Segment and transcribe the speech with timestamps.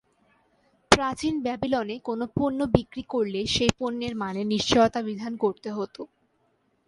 [0.91, 6.01] প্রাচীন ব্যাবিলনে কোনো পণ্য বিক্রি করলে সেই পণ্যের মানে নিশ্চয়তা বিধান করতে হতো।